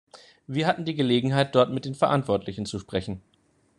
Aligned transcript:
Wir 0.47 0.65
hatten 0.65 0.83
die 0.83 0.95
Gelegenheit, 0.95 1.53
dort 1.53 1.69
mit 1.71 1.85
den 1.85 1.93
Verantwortlichen 1.93 2.65
zu 2.65 2.79
sprechen. 2.79 3.21